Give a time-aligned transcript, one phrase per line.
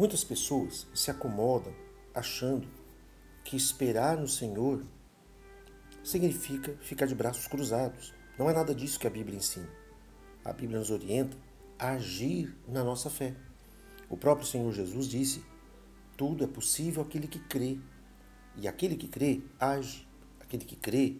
[0.00, 1.74] Muitas pessoas se acomodam
[2.14, 2.66] achando
[3.44, 4.82] que esperar no Senhor
[6.02, 8.14] significa ficar de braços cruzados.
[8.38, 9.68] Não é nada disso que a Bíblia ensina.
[10.42, 11.36] A Bíblia nos orienta
[11.78, 13.36] a agir na nossa fé.
[14.08, 15.44] O próprio Senhor Jesus disse:
[16.16, 17.78] tudo é possível aquele que crê.
[18.56, 20.08] E aquele que crê age,
[20.40, 21.18] aquele que crê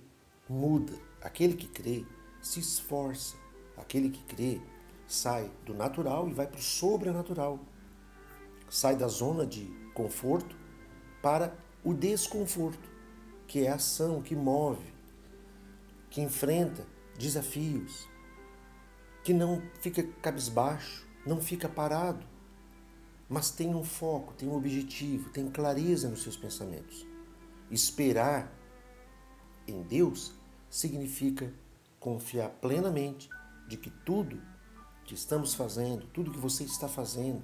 [0.49, 2.07] muda, aquele que crê
[2.41, 3.37] se esforça,
[3.77, 4.59] aquele que crê
[5.07, 7.61] sai do natural e vai para o sobrenatural.
[8.71, 10.57] Sai da zona de conforto
[11.21, 12.89] para o desconforto,
[13.47, 14.95] que é a ação que move,
[16.09, 16.87] que enfrenta
[17.19, 18.09] desafios,
[19.25, 22.25] que não fica cabisbaixo, não fica parado,
[23.29, 27.07] mas tem um foco, tem um objetivo, tem clareza nos seus pensamentos.
[27.71, 28.53] Esperar
[29.67, 30.33] em Deus
[30.69, 31.53] significa
[31.99, 33.29] confiar plenamente
[33.69, 34.41] de que tudo
[35.05, 37.43] que estamos fazendo, tudo que você está fazendo,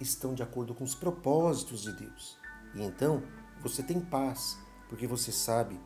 [0.00, 2.36] estão de acordo com os propósitos de Deus.
[2.74, 3.22] E então
[3.60, 5.78] você tem paz, porque você sabe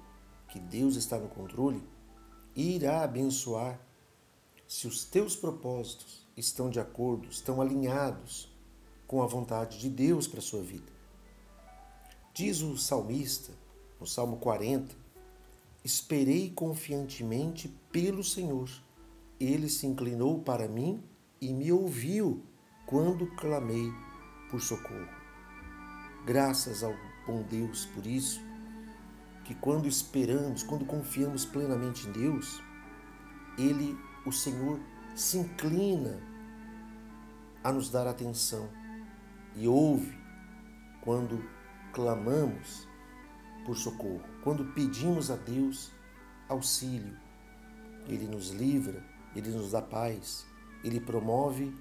[0.48, 1.82] que Deus está no controle
[2.54, 3.80] e irá abençoar
[4.66, 8.50] se os teus propósitos estão de acordo, estão alinhados
[9.06, 10.92] com a vontade de Deus para a sua vida.
[12.34, 13.52] Diz o salmista,
[14.00, 15.02] no Salmo 40,
[15.84, 18.70] Esperei confiantemente pelo Senhor.
[19.40, 21.02] Ele se inclinou para mim
[21.40, 22.42] e me ouviu
[22.92, 23.90] quando clamei
[24.50, 25.08] por socorro.
[26.26, 26.94] Graças ao
[27.26, 28.38] bom Deus por isso,
[29.46, 32.62] que quando esperamos, quando confiamos plenamente em Deus,
[33.56, 34.78] ele, o Senhor,
[35.14, 36.20] se inclina
[37.64, 38.68] a nos dar atenção
[39.56, 40.14] e ouve
[41.00, 41.42] quando
[41.94, 42.86] clamamos
[43.64, 44.22] por socorro.
[44.44, 45.90] Quando pedimos a Deus
[46.46, 47.16] auxílio,
[48.06, 49.02] Ele nos livra,
[49.34, 50.46] Ele nos dá paz,
[50.84, 51.74] Ele promove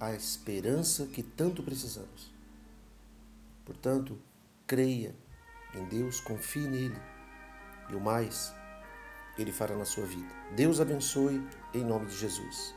[0.00, 2.32] a esperança que tanto precisamos.
[3.66, 4.18] Portanto,
[4.66, 5.14] creia
[5.74, 6.98] em Deus, confie nele
[7.90, 8.52] e o mais
[9.38, 10.34] Ele fará na sua vida.
[10.56, 12.74] Deus abençoe em nome de Jesus.